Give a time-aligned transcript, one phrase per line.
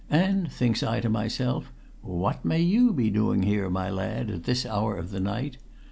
[0.09, 4.65] "And thinks I to myself, 'What may you be doing here, my lad, at this
[4.65, 5.57] hour of the night?'